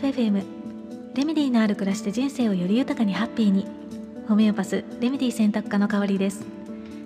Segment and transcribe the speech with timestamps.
[0.00, 0.42] フ FM
[1.14, 3.66] レメディーのある暮らしで人生をより豊かにハッピーに。
[4.26, 6.42] ホメオパスレメディ選択科の代わりです。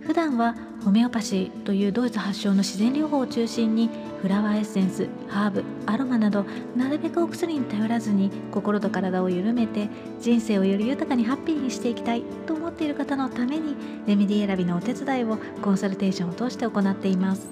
[0.00, 3.90] 普段はホメオパシーというドイツ発祥の自然療法を中心に
[4.20, 6.44] フラワーエッセンスハーブアロマなど
[6.74, 9.88] なるべくお薬に頼らずに心と体を緩めて
[10.20, 13.76] 人生をより豊かにハッピーにしていきたいと思っている方のために
[14.08, 17.50] レメディ選びのお手伝いをコンサルテーションを通して行っています。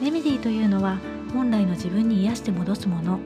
[0.00, 0.98] レメディというのは
[1.32, 3.18] 本来の自分に癒して戻すもの。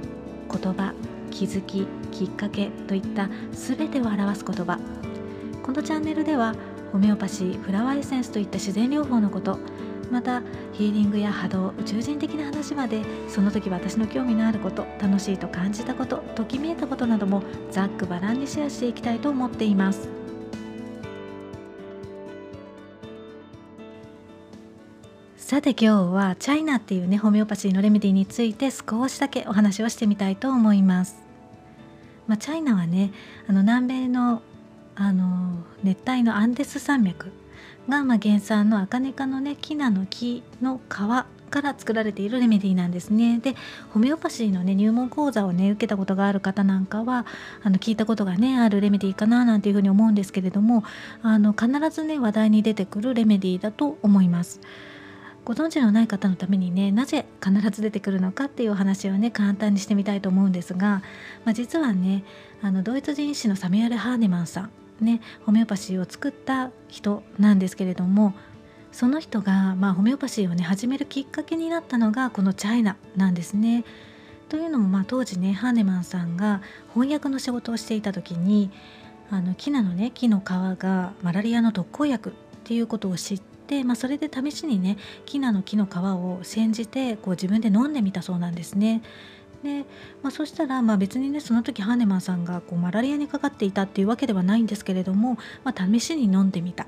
[0.53, 0.93] 言葉
[1.31, 4.79] 気づききっかけといった全てを表す言葉。
[5.63, 6.55] このチャンネルでは
[6.93, 9.59] ホメオパシーフラワーエッセンスといった自然療法のこと
[10.11, 10.43] また
[10.73, 20.22] ヒーリングや波動宇宙人的な話までその時私の興味のあること楽しいと感じたことときめいたことなどもざっくばらんにシェアしていきたいと思っています。
[25.53, 31.17] さて今日はチャイナっていうねホメオパシーのレメディについて少しだけお話をしてみたいと思います。
[32.27, 33.13] まあ、チャイナはね
[33.47, 34.41] あの南米の
[34.95, 37.33] あの熱帯のアンデス山脈
[37.87, 43.39] が、まあ、原産のアカネ科のねキナの木の皮から作られているレメディなんですね。
[43.39, 43.55] で
[43.91, 47.27] ホメオパシーのね入門講座をね受けたことがある方なんかは
[47.63, 50.83] あの聞いたことがねあるレメディかななんていうふうに思うんですけれども
[51.21, 54.59] あの必ずね話題に出てくるレメディーだと思います。
[55.45, 61.03] ご存知のない方のためにねなぜ必ず出てくるのかっていうお話をね簡単にしてみたいと思うんですが、
[61.45, 62.25] まあ、実はね
[62.63, 68.35] あのドイツ人医師のサミュエル・ハーネマンさんねホメオパシーを作った人なんですけれども
[68.93, 73.85] その人が、まあ、ホメオパシーをね始めるきっかけになったのがこのチャイナなんですね。
[74.49, 76.61] というのも、まあ、当時ねハーネマンさんが
[76.93, 78.71] 翻訳の仕事をしていた時に
[79.31, 82.33] あのキナのね木の皮がマラリアの特効薬っ
[82.65, 89.03] ていうことを知って、でまあ、それで試しにねキナの木の皮を煎じてこう自分で飲んでみたそうなんですね。
[89.63, 89.87] で、
[90.23, 96.87] まあ、そしたら、まあ、別にねその時ハーネマンさんがこうマラリアにかかっていたっていうわけではないんですけれども、まあ、試しに飲んでみた。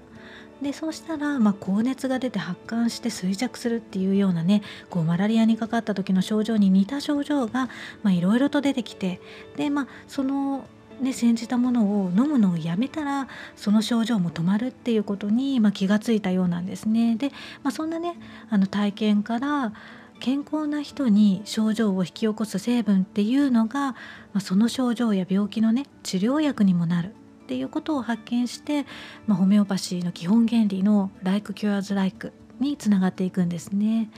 [0.61, 7.69] でそうしたら、まあ、高熱が出て発汗して衰弱するっていうようなねこうマラリアにかかった時の症状に似た症状が
[8.07, 9.21] いろいろと出てきて
[9.57, 10.67] でまあその
[11.01, 17.17] ね、煎じたものを飲むのをやめたらその症状も止まるっていうことに、まあ、気がついたようなんですね。
[17.17, 17.31] で、
[17.63, 18.17] まあ、そんなね
[18.49, 19.73] あの体験から
[20.21, 23.97] 健康な人に症状を引き起こす成分っていうのが、ま
[24.35, 28.87] あ、その症状や病気のね治療薬にもなるっていうことを発見して、
[29.27, 34.11] まあ、ホメオパシーの基本原理の「Like Cures Like」につながっていくんですね。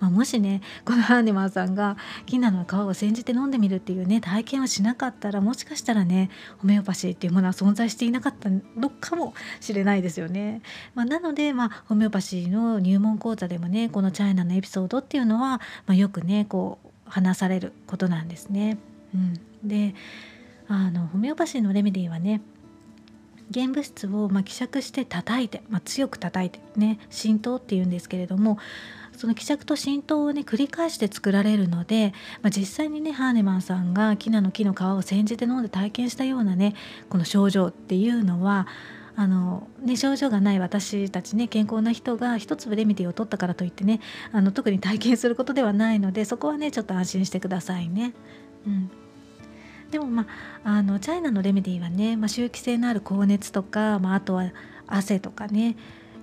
[0.00, 10.62] まあ、もしねこのハーネマンさんがキナの皮を煎じて飲んでみるっていうね体験をしなかったらもしかしたらねホメオパシーっていうものは存在していなかったのかもしれないですよね。
[10.94, 18.78] まあ、なので、まあ、ホメオパシーの入門講座でもねこのチャイナのエピソードっていうのは、まあ、よくねこう話されることなんですね。
[19.14, 19.34] うん、
[19.68, 19.94] で
[20.68, 22.42] あのホメオパシーのレメディはね
[23.52, 28.58] 原物質をま希釈して叩いて、まあ、強く叩いてね浸透っていうんですけれども
[29.18, 36.74] その希釈と浸透をね繰り返して作られるので、まあ、実際にねハーネマンさんがキナの木の皮を煎じて飲んで体験したようなね
[37.10, 38.68] この症状っていうのは
[39.16, 43.98] あのね、症状がない私たちね健康な人が一粒レメディを取ったからといってね
[44.30, 48.14] あの特に体験することではないのでそこはねちょっと安心してくださいね。
[48.64, 48.90] うん
[49.90, 50.26] でもま
[50.64, 54.52] ああのチャイナのレメディはね、まあ、周期性のある高熱とか、まあ、あとは
[54.86, 55.76] 汗とかね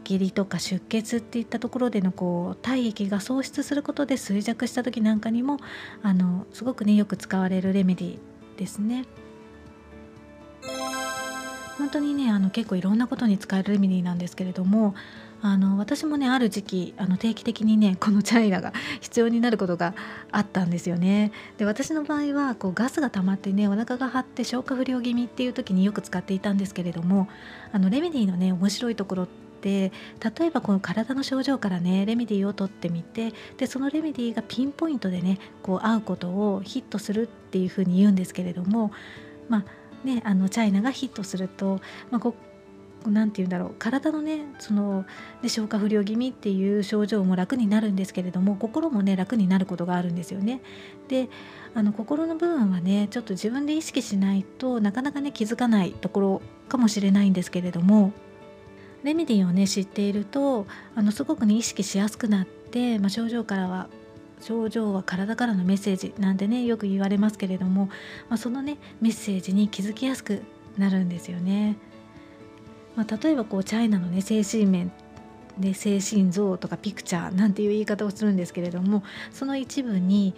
[0.06, 5.58] 下痢とか出血っていったところでのこう体液が喪失することで衰弱した時なんかにも
[6.04, 8.20] あのすごくねよく使われるレメディ
[8.58, 9.06] ですね。
[11.78, 14.96] 本当にねあの結構いろんなことに使えるレメディなんですけれども
[15.42, 18.72] あの私もねある時期あの定期的にね このチャイナが
[19.02, 19.94] 必要になることが
[20.32, 21.32] あったんですよね。
[21.58, 27.28] で私の場合はこうガスが溜まってねお腹が張って消化不良気味っていう時によく使っていたんですけれども
[27.74, 29.92] あのレメディのね面白いところってで
[30.38, 38.91] 例えばこの体の症状からねレメディーを取ってみてでそのレメディーがピンポイントでねこう合うことをヒットするっていうふうに言うんですけれども
[39.50, 41.79] まあねあのチャイナがヒットすると、
[42.12, 42.35] まあ、こ
[43.12, 45.06] 何て言うんだろう体のねその
[45.41, 50.62] で消化不良気味っていう症状も楽になるんですけれども心もね楽になることがあるんですよね。
[51.08, 51.29] で
[51.74, 58.12] あの心の部分はねちょっと自分で意識しないとなかなかね気づかないところかもしれないんですけれども
[59.05, 60.66] レメディーをね知っていると
[60.96, 63.87] あのすごくね意識しやすくなって、まあ、症状からは
[64.41, 67.85] 症状は体からのメッセージなんてねよく言われますけれども、
[68.29, 70.41] まあ、そのねメッセージに気づきやすく
[70.78, 71.78] なるんですよね。
[72.96, 74.91] まあ、例えばこうチャイナのね精神面
[75.59, 80.34] で精神像とかピクチャーなんていう言い方をするんですけれどもその一部に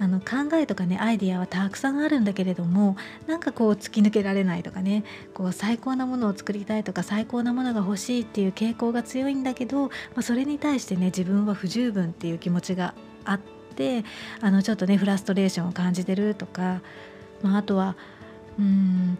[0.00, 5.04] あの考えとかねアイディアはたくさんあるんだけれどもなんかこう突き抜けられないとかね
[5.34, 12.94] こう最高なものを作りたいとか最高なものが欲しいっていう傾向が強いんだけど、まあ、それに対してね自分は不十分っていう気持ちが
[13.26, 13.40] あっ
[13.76, 14.04] て
[14.40, 16.80] あのちょっとねフラストレーションを感じてるとか、
[17.42, 17.94] まあ、あとは
[18.58, 19.18] うん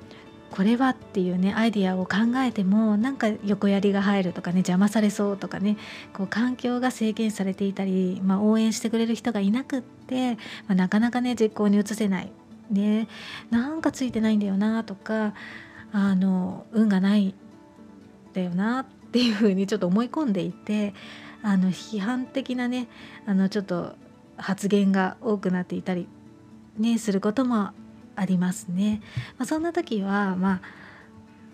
[0.50, 5.76] これはっていうねアイディアを考えてもなんか横やりが入るとかね邪魔されそうとかね
[6.12, 10.34] こう環境が制限されていたり、まあ、応援してくれる人がいなくって、
[10.66, 12.32] まあ、なかなかね実行に移せない、
[12.70, 13.06] ね、
[13.50, 15.34] なんかついてないんだよなとか
[15.92, 17.34] あの運がないん
[18.34, 20.92] だよなっていうふうにちょっと思い込んでいて
[21.42, 22.88] あの批判的なね
[23.26, 23.94] あのちょっと
[24.36, 26.08] 発言が多くなっていたり、
[26.76, 27.70] ね、することも
[28.16, 29.00] ありますね。
[29.38, 30.60] まあ、そんな時はまあ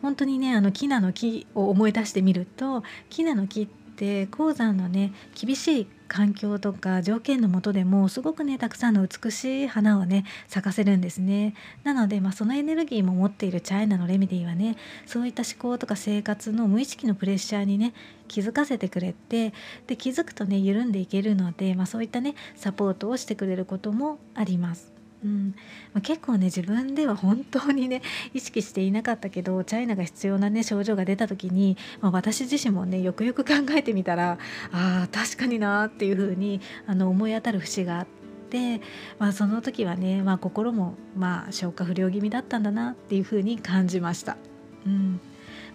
[0.03, 3.86] 本当にねあのキナの木を思い出してみるとキナの木って
[4.31, 11.55] 鉱山のね厳しい環境とか条件のもとでもすごくねたくさんの美しい花をね咲かせるんですね
[11.85, 14.77] なので、まあ、そのエネルギーも持っているチャイナのレメディはね
[15.07, 17.93] そういった思考とか生活の無意識のプレッシャーにね
[18.29, 19.53] 気づかせてくれて
[19.87, 24.96] で気づくとね緩んでいけるので、まあ、そういったねサポートをしてくれることもあります。
[25.25, 25.55] うん
[25.95, 28.03] まあ、結構ね自分では本当にね
[28.35, 34.39] 意識していなかったけどチャイナが必要なね症状が出た時に、まあ、私自身もねよくよく考えてみたら
[34.73, 38.07] あ確かになっていうふうにあの思い当たる節があっ
[38.51, 38.81] て、
[39.19, 44.37] まあ、その時はね、まあ、心もまあ消化不良気味だったんだなっていうふうに感じました。
[44.85, 45.21] うん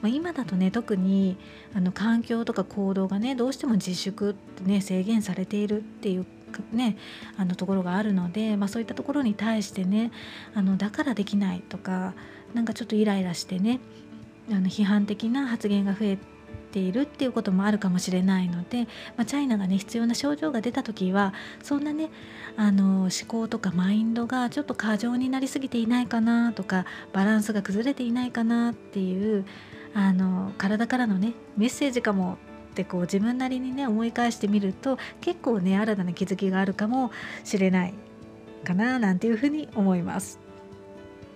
[0.01, 1.37] まあ、今だとね特に
[1.75, 6.25] あの環境とか行動がねどうしても自粛ってね制限されているっていう
[6.71, 6.97] ね、
[7.37, 10.11] あのところがあるので、まあ、そういったところに対してね
[10.53, 12.13] あのだからできないとか
[12.53, 13.79] なんかちょっとイライラしてね
[14.49, 16.17] あの批判的な発言が増え
[16.71, 18.83] ているっていうこともあるかもしれないので、
[19.17, 22.09] まあ、チャイナがね必要な症状が出た時はそんなね
[22.57, 29.45] あの思考とかマインドがちょっと過剰になりすぎていないかなとかバランスが崩れていないかなっていう
[29.93, 32.37] あの体からのねメッセージかも
[32.71, 37.11] ってこう自分なりにね思い返してみると結構ね新たな気づきがあるかも
[37.43, 37.93] しれない
[38.63, 40.39] かななんていうふうに思います。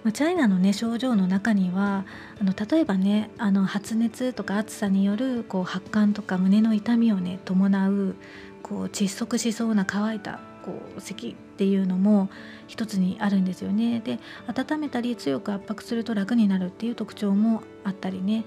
[0.04, 2.06] まチャイナのね症状の中には
[2.40, 8.16] あの例えばねあの発熱とか暑さによるこう発汗とか胸の痛みをね伴う
[8.62, 12.30] こう窒息しそうな乾いたこう咳っていうのも
[12.68, 14.00] 一つにあるんですよね。
[14.00, 18.46] で温めたり強く圧迫すると楽になるっていう特徴もあったりね、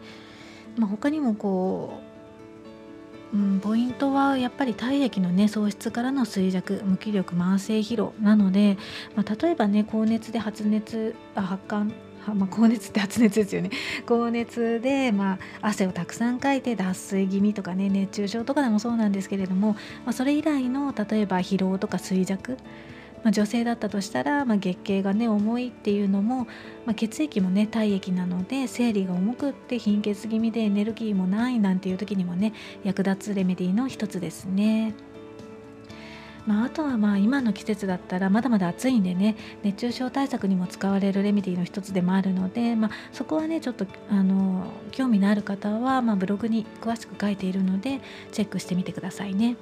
[0.77, 2.01] まあ、他にもこ
[3.33, 8.79] うん、ポイントはやっぱり体液のね喪失からの衰弱無気力慢性疲労なので、
[9.15, 11.93] まあ、例えばね高熱で発熱あ発汗
[12.35, 13.71] まあ、高熱って発熱ですよね。
[14.07, 19.73] 高熱で、まあ、汗をたくさんかいて脱水気味とかね熱中症とかでもそうなんですけれども、
[20.05, 22.59] まあ、それ以来の例えば疲労とか衰弱
[23.25, 26.45] まあ、女性だったとしたら、まあ、月経がね重いっていうのも、
[26.87, 32.53] まあ、血液もね体液なので生理が重くって貧血気味でエネルギーもないなんていう時にもね
[32.85, 34.95] 役立つレメディーの一つですね。
[36.47, 48.01] まあ、あとはまあ今の季節だったらまだまだ暑いんでね熱中症対策にも使われるレメディーの一つでもあるので、まあ、そこはねちょっとあの興味のある方はまブログに詳しく書いているので
[48.33, 49.57] チェックしてみてくださいね。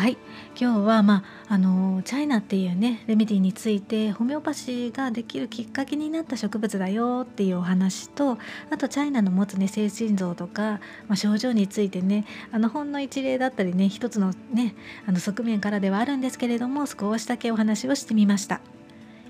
[0.00, 0.16] はい。
[0.58, 8.38] 今日は、まあ、あのチャイナっていうねレメディについてホメオパシーができるきっかけになった植物だよっていうお話と
[8.70, 14.74] あとチャイナの持つね精神像とか、まあ、症状についてねあのほんの一例だったりね一つのね
[15.06, 18.62] あの側面からではあるんですけれども少しだけお話をしてみました。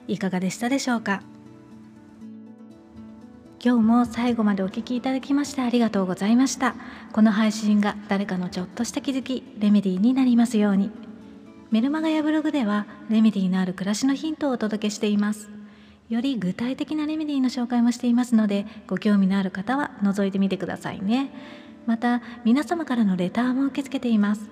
[0.07, 1.25] いかがでしたでしょうか？
[3.63, 6.75] 今日も最後までお聴きいただきましてありがとうございました。
[7.13, 10.91] この配信が誰かのちょっとした気づきレメディーになりますように。
[11.71, 15.51] メルマガやブログではレメディーのある暮らしのヒントをお届けしています。
[16.09, 21.31] より具体的なレメディーの紹介もしていますのでご興味のある方は覗いてみてくださいね。
[21.85, 24.49] また皆様からのレターも受け付けています。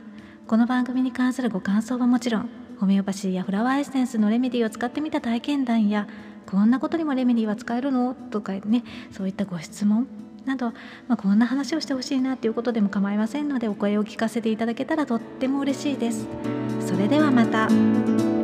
[0.47, 6.07] この番組に関するご感想はもちろんホメオパシーやフラワーエッセンスのレメディーを使ってみた体験談や
[6.51, 8.15] こんなことにもレメディは使えるの？
[8.15, 10.07] とかねそういったご質問
[10.47, 10.73] など、
[11.07, 16.27] まあ、こんな話をしてほしいなということでも構いませんのでお声を聞かせていただけたらとっても嬉しいです。
[16.81, 18.38] それではまた。